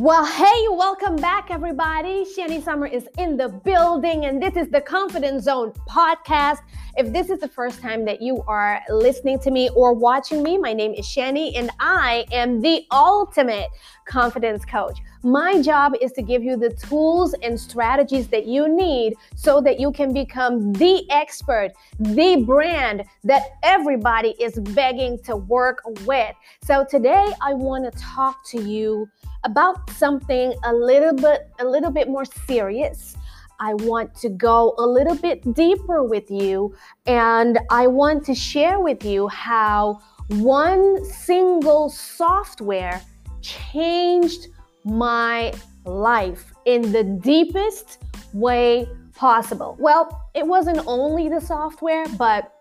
[0.00, 2.24] Well, hey, welcome back, everybody.
[2.24, 6.60] Shanny Sommer is in the building, and this is the Confidence Zone podcast.
[6.96, 10.56] If this is the first time that you are listening to me or watching me,
[10.56, 13.68] my name is Shanny, and I am the ultimate
[14.06, 14.98] confidence coach.
[15.22, 19.78] My job is to give you the tools and strategies that you need so that
[19.78, 26.34] you can become the expert, the brand that everybody is begging to work with.
[26.64, 29.10] So today I want to talk to you
[29.44, 33.16] about something a little bit a little bit more serious.
[33.58, 36.74] I want to go a little bit deeper with you
[37.06, 43.02] and I want to share with you how one single software
[43.42, 44.48] changed
[44.84, 45.52] my
[45.84, 47.98] life in the deepest
[48.32, 49.76] way possible.
[49.78, 52.52] Well, it wasn't only the software, but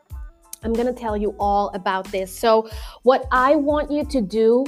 [0.64, 2.38] I'm going to tell you all about this.
[2.38, 2.70] So,
[3.04, 4.66] what I want you to do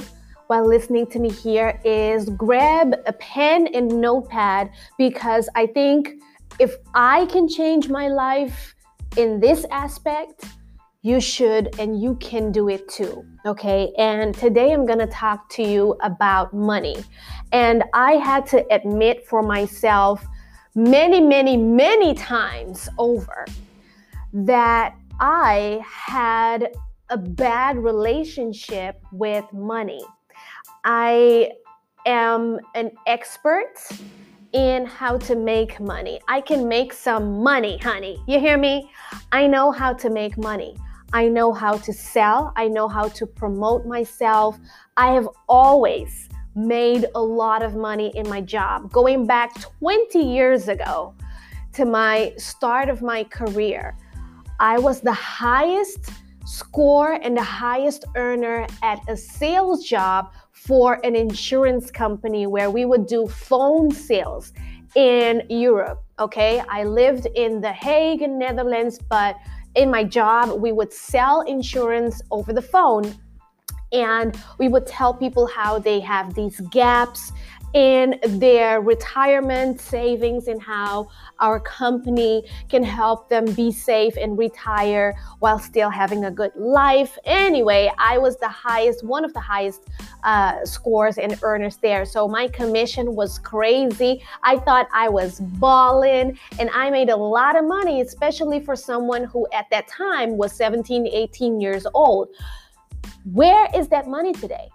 [0.52, 6.10] while listening to me here is grab a pen and notepad because I think
[6.58, 8.74] if I can change my life
[9.16, 10.44] in this aspect,
[11.00, 13.24] you should and you can do it too.
[13.46, 13.94] Okay.
[13.96, 16.96] And today I'm going to talk to you about money.
[17.52, 20.22] And I had to admit for myself
[20.74, 23.46] many, many, many times over
[24.34, 26.74] that I had
[27.08, 30.04] a bad relationship with money.
[30.84, 31.52] I
[32.06, 33.74] am an expert
[34.52, 36.20] in how to make money.
[36.26, 38.22] I can make some money, honey.
[38.26, 38.90] You hear me?
[39.30, 40.76] I know how to make money.
[41.12, 42.52] I know how to sell.
[42.56, 44.58] I know how to promote myself.
[44.96, 48.90] I have always made a lot of money in my job.
[48.90, 51.14] Going back 20 years ago
[51.74, 53.96] to my start of my career,
[54.58, 56.10] I was the highest
[56.44, 60.32] score and the highest earner at a sales job
[60.66, 64.52] for an insurance company where we would do phone sales
[64.94, 66.02] in Europe.
[66.20, 69.36] Okay, I lived in The Hague, in Netherlands, but
[69.74, 73.14] in my job, we would sell insurance over the phone
[73.92, 77.32] and we would tell people how they have these gaps
[77.74, 81.08] in their retirement savings and how
[81.40, 87.16] our company can help them be safe and retire while still having a good life.
[87.24, 89.88] Anyway, I was the highest, one of the highest
[90.24, 92.04] uh, scores and earners there.
[92.04, 94.22] So my commission was crazy.
[94.42, 99.24] I thought I was balling and I made a lot of money, especially for someone
[99.24, 102.28] who at that time was 17, 18 years old.
[103.24, 104.68] Where is that money today?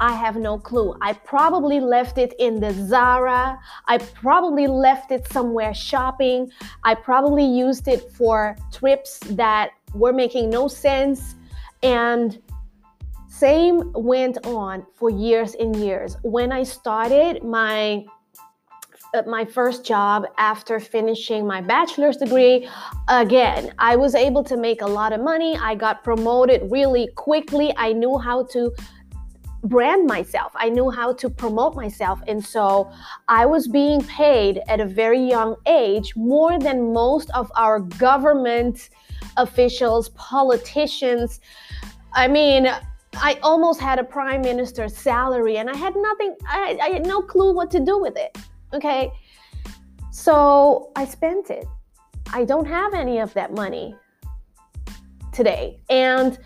[0.00, 0.94] I have no clue.
[1.00, 3.58] I probably left it in the Zara.
[3.86, 6.50] I probably left it somewhere shopping.
[6.84, 11.34] I probably used it for trips that were making no sense.
[11.82, 12.38] And
[13.28, 16.16] same went on for years and years.
[16.22, 18.04] When I started my
[19.14, 22.68] uh, my first job after finishing my bachelor's degree.
[23.08, 25.56] Again, I was able to make a lot of money.
[25.56, 27.72] I got promoted really quickly.
[27.76, 28.72] I knew how to
[29.64, 30.52] brand myself.
[30.54, 32.20] I knew how to promote myself.
[32.26, 32.90] And so
[33.28, 38.90] I was being paid at a very young age more than most of our government
[39.36, 41.40] officials, politicians.
[42.12, 42.68] I mean,
[43.14, 47.22] I almost had a prime minister's salary and I had nothing, I, I had no
[47.22, 48.36] clue what to do with it.
[48.72, 49.10] Okay.
[50.10, 51.66] So I spent it.
[52.32, 53.94] I don't have any of that money
[55.32, 55.78] today.
[55.88, 56.38] And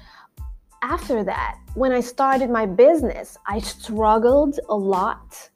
[0.82, 5.50] after that, when I started my business, I struggled a lot.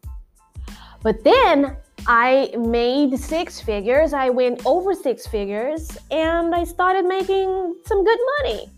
[1.03, 1.77] But then
[2.07, 8.19] I made six figures, I went over six figures, and I started making some good
[8.39, 8.71] money.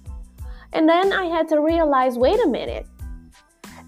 [0.73, 2.87] And then I had to realize wait a minute,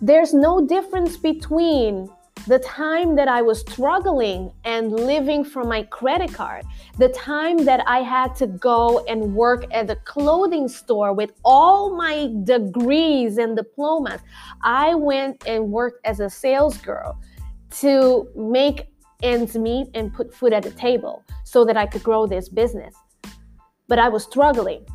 [0.00, 2.08] there's no difference between
[2.48, 6.64] the time that I was struggling and living from my credit card,
[6.96, 11.94] the time that I had to go and work at a clothing store with all
[11.94, 14.22] my degrees and diplomas,
[14.62, 17.20] I went and worked as a sales girl
[17.82, 18.86] to make
[19.22, 22.94] ends meet and put food at the table so that I could grow this business.
[23.88, 24.86] But I was struggling.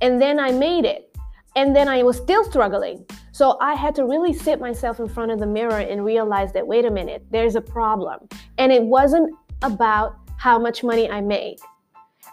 [0.00, 1.11] And then I made it.
[1.54, 3.04] And then I was still struggling.
[3.32, 6.66] So I had to really sit myself in front of the mirror and realize that,
[6.66, 8.28] wait a minute, there's a problem.
[8.58, 11.58] And it wasn't about how much money I make.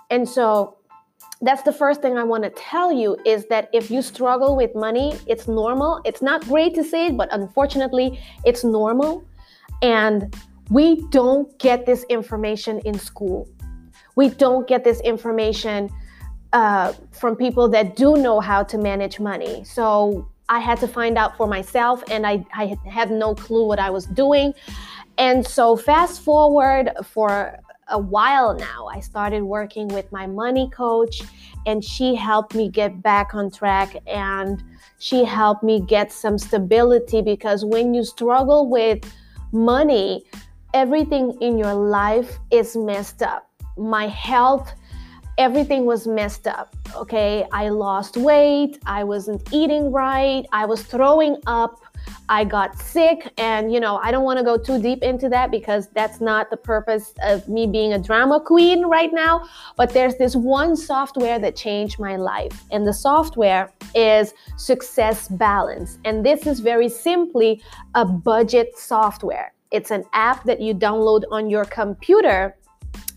[0.09, 0.77] And so
[1.41, 4.75] that's the first thing I want to tell you is that if you struggle with
[4.75, 6.01] money, it's normal.
[6.05, 9.23] It's not great to say it, but unfortunately, it's normal.
[9.81, 10.35] And
[10.69, 13.47] we don't get this information in school.
[14.15, 15.89] We don't get this information
[16.53, 19.63] uh, from people that do know how to manage money.
[19.63, 23.79] So I had to find out for myself, and I, I had no clue what
[23.79, 24.53] I was doing.
[25.17, 27.59] And so, fast forward for
[27.89, 31.21] a while now, I started working with my money coach,
[31.65, 34.63] and she helped me get back on track and
[34.99, 38.99] she helped me get some stability because when you struggle with
[39.51, 40.23] money,
[40.73, 43.49] everything in your life is messed up.
[43.77, 44.73] My health
[45.39, 46.75] everything was messed up.
[46.95, 51.79] Okay, I lost weight, I wasn't eating right, I was throwing up,
[52.27, 55.49] I got sick, and you know, I don't want to go too deep into that
[55.49, 59.47] because that's not the purpose of me being a drama queen right now.
[59.77, 65.99] But there's this one software that changed my life, and the software is Success Balance.
[66.03, 67.63] And this is very simply
[67.95, 69.53] a budget software.
[69.71, 72.55] It's an app that you download on your computer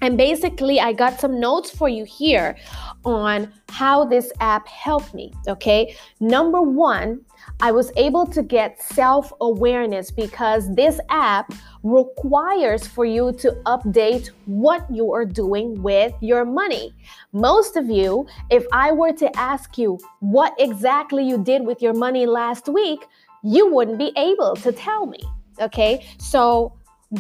[0.03, 2.57] and basically, I got some notes for you here
[3.05, 5.33] on how this app helped me.
[5.47, 5.97] Okay.
[6.19, 7.21] Number one,
[7.61, 11.53] I was able to get self awareness because this app
[11.85, 16.93] requires for you to update what you are doing with your money.
[17.33, 21.95] Most of you, if I were to ask you what exactly you did with your
[21.95, 23.07] money last week,
[23.45, 25.21] you wouldn't be able to tell me.
[25.61, 26.05] Okay.
[26.19, 26.73] So,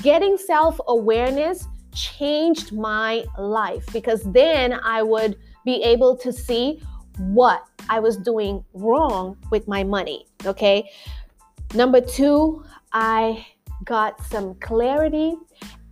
[0.02, 6.82] getting self awareness changed my life because then I would be able to see
[7.18, 10.26] what I was doing wrong with my money.
[10.46, 10.90] Okay.
[11.74, 13.46] Number two, I
[13.84, 15.34] got some clarity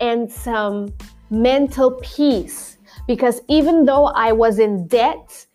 [0.01, 0.93] and some
[1.31, 5.47] mental peace because even though I was in debt,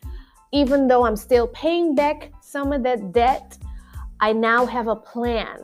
[0.52, 3.58] even though I'm still paying back some of that debt,
[4.20, 5.58] I now have a plan.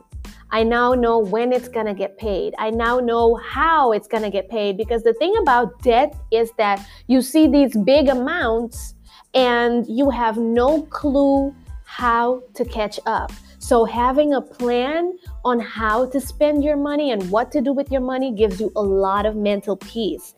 [0.52, 2.54] I now know when it's going to get paid.
[2.58, 6.52] I now know how it's going to get paid because the thing about debt is
[6.58, 8.96] that you see these big amounts
[9.34, 11.56] and you have no clue
[11.86, 13.32] how to catch up.
[13.60, 15.14] So, having a plan
[15.46, 18.72] on how to spend your money and what to do with your money gives you
[18.76, 20.34] a lot of mental peace.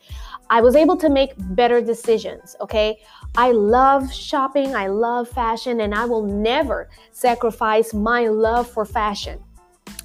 [0.49, 2.99] I was able to make better decisions, okay?
[3.35, 9.39] I love shopping, I love fashion, and I will never sacrifice my love for fashion.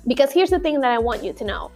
[0.07, 1.71] Because here's the thing that I want you to know.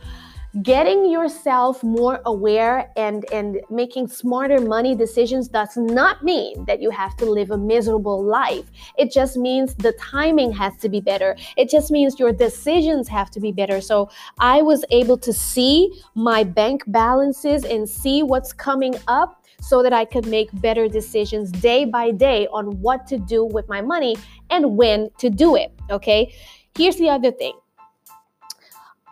[0.62, 6.90] Getting yourself more aware and and making smarter money decisions does not mean that you
[6.90, 8.66] have to live a miserable life.
[8.98, 11.36] It just means the timing has to be better.
[11.56, 13.80] It just means your decisions have to be better.
[13.80, 19.82] So i was able to see my bank balances and see what's coming up so
[19.82, 23.80] that i could make better decisions day by day on what to do with my
[23.80, 24.16] money
[24.50, 26.34] and when to do it okay?
[26.76, 27.52] Here's the other thing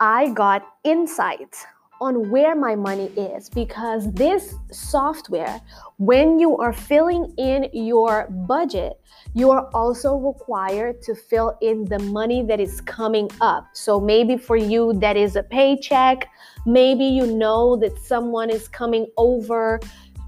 [0.01, 1.55] I got insight
[2.01, 5.61] on where my money is because this software,
[5.99, 8.99] when you are filling in your budget,
[9.35, 13.67] you are also required to fill in the money that is coming up.
[13.73, 16.27] So maybe for you, that is a paycheck.
[16.65, 19.79] Maybe you know that someone is coming over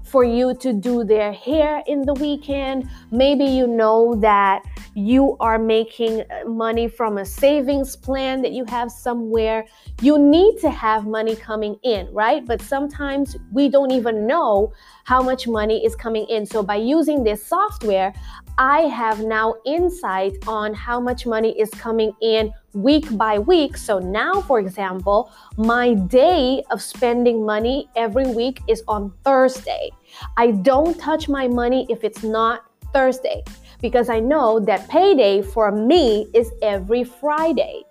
[0.04, 2.88] for you to do their hair in the weekend.
[3.10, 4.62] Maybe you know that
[4.94, 9.66] you are making money from a savings plan that you have somewhere.
[10.00, 12.46] You need to have money coming in, right?
[12.46, 14.72] But sometimes we don't even know
[15.04, 16.46] how much money is coming in.
[16.46, 18.14] So by using this software,
[18.56, 23.76] I have now insight on how much money is coming in week by week.
[23.76, 29.90] So now, for example, my day of spending money every week is on Thursday.
[30.36, 33.42] I don't touch my money if it's not Thursday
[33.80, 37.82] because I know that payday for me is every Friday.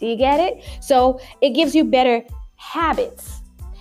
[0.00, 0.64] Do you get it?
[0.80, 2.24] So it gives you better
[2.56, 3.37] habits.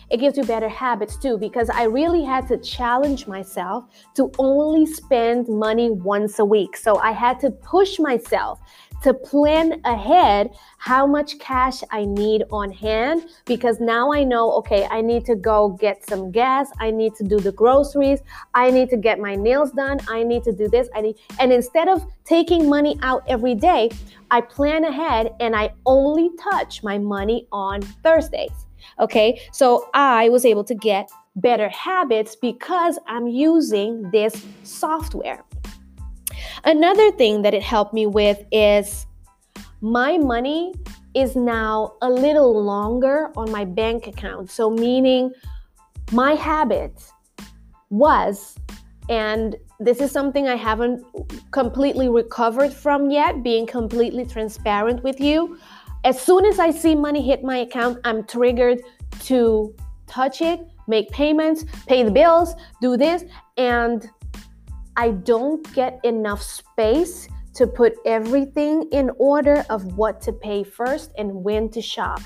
[0.10, 3.86] It gives you better habits too because I really had to challenge myself
[4.16, 6.78] to only spend money once a week.
[6.78, 8.60] So I had to push myself
[9.04, 14.88] to plan ahead how much cash I need on hand because now I know, okay,
[14.90, 18.22] I need to go get some gas, I need to do the groceries,
[18.54, 21.52] I need to get my nails done, I need to do this, I need and
[21.52, 23.92] instead of taking money out every day,
[24.32, 28.67] I plan ahead and I only touch my money on Thursdays.
[29.00, 29.42] Okay?
[29.52, 35.44] So I was able to get better habits because I'm using this software.
[36.64, 39.06] Another thing that it helped me with is
[39.82, 40.74] my money
[41.14, 44.52] is now a little longer on my bank account.
[44.52, 45.32] So, meaning
[46.12, 46.94] my habit
[47.90, 48.56] was,
[49.10, 51.04] and this is something I haven't
[51.52, 55.58] completely recovered from yet, being completely transparent with you.
[56.08, 58.82] As soon as I see money hit my account, I'm triggered
[59.26, 59.76] to
[60.08, 63.26] touch it, make payments, pay the bills, do this,
[63.58, 64.10] and
[64.96, 71.12] I don't get enough space to put everything in order of what to pay first
[71.18, 72.22] and when to shop.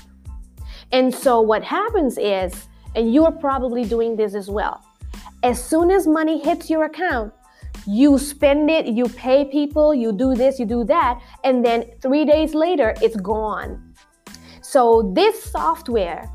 [0.92, 4.80] And so what happens is, and you're probably doing this as well,
[5.42, 7.32] as soon as money hits your account,
[7.86, 12.24] you spend it, you pay people, you do this, you do that, and then three
[12.24, 13.94] days later, it's gone.
[14.62, 16.30] So, this software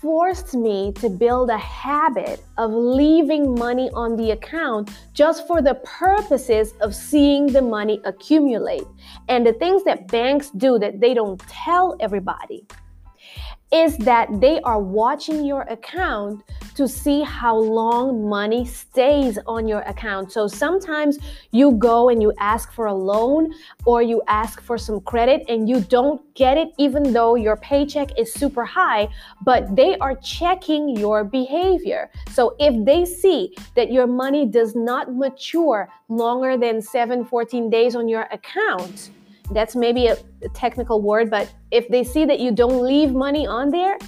[0.00, 5.74] forced me to build a habit of leaving money on the account just for the
[5.84, 8.86] purposes of seeing the money accumulate.
[9.28, 12.66] And the things that banks do that they don't tell everybody
[13.72, 16.42] is that they are watching your account
[16.74, 20.32] to see how long money stays on your account.
[20.32, 21.18] So sometimes
[21.52, 23.52] you go and you ask for a loan
[23.84, 28.18] or you ask for some credit and you don't get it, even though your paycheck
[28.18, 29.08] is super high,
[29.44, 32.10] but they are checking your behavior.
[32.30, 37.94] So if they see that your money does not mature longer than 7, 14 days
[37.94, 39.10] on your account,
[39.50, 43.46] that's maybe a, a technical word, but if they see that you don't leave money
[43.46, 43.98] on there,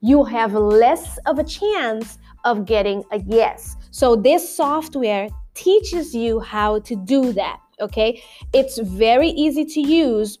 [0.00, 3.76] you have less of a chance of getting a yes.
[3.90, 8.22] So this software teaches you how to do that, okay?
[8.52, 10.38] It's very easy to use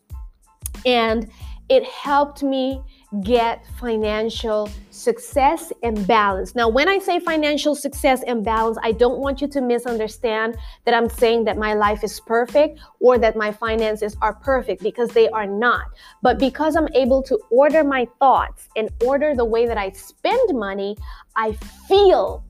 [0.86, 1.30] and
[1.68, 2.82] it helped me
[3.22, 6.54] get financial success and balance.
[6.54, 10.94] Now, when I say financial success and balance, I don't want you to misunderstand that
[10.94, 15.28] I'm saying that my life is perfect or that my finances are perfect because they
[15.30, 15.86] are not.
[16.22, 20.56] But because I'm able to order my thoughts and order the way that I spend
[20.56, 20.96] money,
[21.34, 21.52] I
[21.88, 22.44] feel,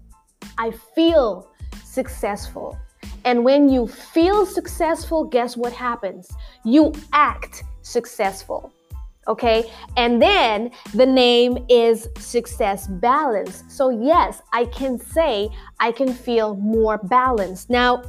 [0.58, 1.48] I feel
[1.84, 2.78] successful.
[3.24, 6.30] And when you feel successful, guess what happens?
[6.64, 8.72] You act successful
[9.30, 9.70] okay?
[9.96, 13.64] And then the name is success balance.
[13.68, 17.70] So, yes, I can say I can feel more balanced.
[17.70, 18.02] Now,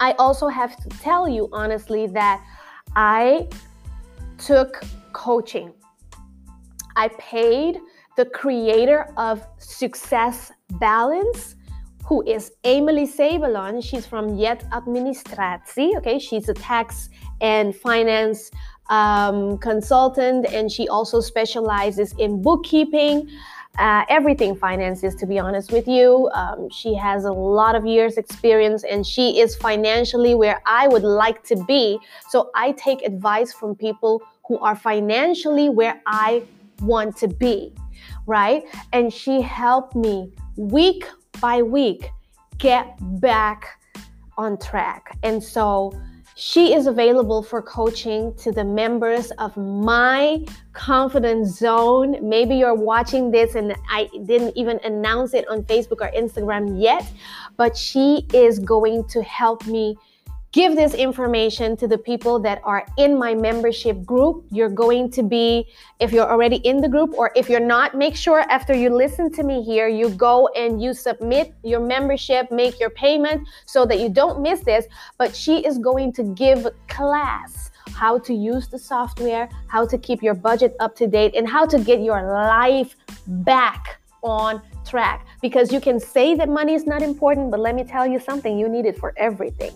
[0.00, 2.42] I also have to tell you honestly that
[2.96, 3.48] I
[4.38, 5.72] took coaching.
[6.96, 7.78] I paid
[8.16, 11.56] the creator of Success Balance,
[12.04, 13.82] who is Emily Sabelon.
[13.82, 15.96] She's from Yet Administratie.
[15.98, 17.08] Okay, she's a tax
[17.40, 18.50] and finance
[18.92, 23.28] um, consultant, and she also specializes in bookkeeping.
[23.78, 26.28] Uh, everything finances to be honest with you.
[26.34, 31.04] Um, she has a lot of years experience and she is financially where i would
[31.04, 31.98] like to be.
[32.28, 36.42] So i take advice from people who are financially where i
[36.82, 37.72] want to be
[38.26, 38.64] right?
[38.92, 41.04] And she helped me week
[41.40, 42.10] by week
[42.58, 43.80] get back
[44.38, 45.18] on track.
[45.22, 45.92] And so
[46.34, 52.16] she is available for coaching to the members of my confidence zone.
[52.26, 57.10] Maybe you're watching this and I didn't even announce it on Facebook or Instagram yet,
[57.56, 59.96] but she is going to help me
[60.52, 64.44] give this information to the people that are in my membership group.
[64.50, 65.66] You're going to be,
[65.98, 69.32] if you're already in the group, or if you're not, make sure after you listen
[69.32, 73.98] to me here, you go and you submit your membership, make your payment so that
[73.98, 74.86] you don't miss this.
[75.16, 80.22] But she is going to give class how to use the software, how to keep
[80.22, 85.26] your budget up to date, and how to get your life back on track.
[85.40, 88.58] Because you can say that money is not important, but let me tell you something
[88.58, 89.72] you need it for everything.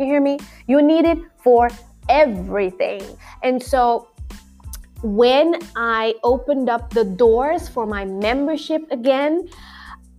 [0.00, 0.38] You hear me?
[0.66, 1.68] You need it for
[2.08, 3.02] everything.
[3.42, 4.08] And so
[5.02, 9.50] when I opened up the doors for my membership again,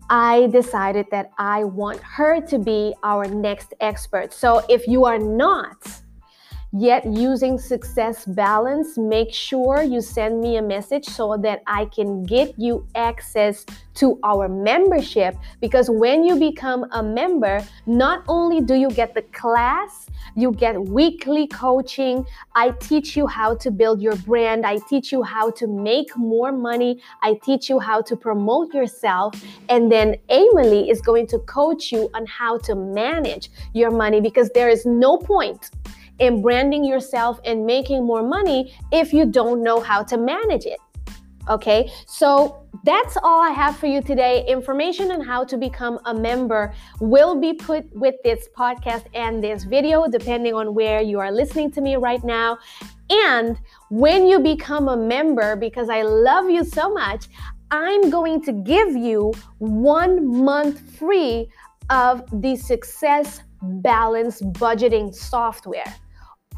[0.08, 4.34] I decided that I want her to be our next expert.
[4.34, 6.01] So if you are not,
[6.74, 12.24] yet using success balance, make sure you send me a message so that I can
[12.24, 15.36] get you access to our membership.
[15.60, 20.82] Because when you become a member, not only do you get the class, you get
[20.82, 22.26] weekly coaching.
[22.56, 24.66] I teach you how to build your brand.
[24.66, 27.02] I teach you how to make more money.
[27.22, 29.36] I teach you how to promote yourself.
[29.68, 34.50] And then Emily is going to coach you on how to manage your money because
[34.54, 35.70] there is no point
[36.22, 40.80] in branding yourself and making more money if you don't know how to manage it.
[41.50, 44.46] Okay, so that's all I have for you today.
[44.48, 49.64] Information on how to become a member will be put with this podcast and this
[49.64, 52.60] video, depending on where you are listening to me right now.
[53.10, 53.60] And
[53.90, 57.28] when you become a member, because I love you so much,
[57.72, 61.50] I'm going to give you one month free
[61.90, 65.96] of the Success Balance Budgeting software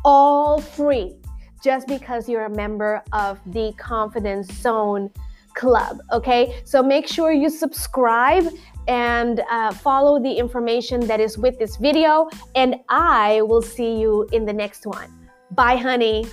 [0.04, 1.16] all free
[1.64, 5.10] just because you're a member of the Confidence Zone
[5.56, 6.00] club.
[6.12, 8.48] Okay, so make sure you subscribe
[8.88, 14.28] and uh, follow the information that is with this video, and I will see you
[14.34, 15.10] in the next one.
[15.52, 16.26] Bye, honey.